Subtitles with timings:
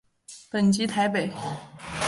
[0.49, 1.29] 本籍台北。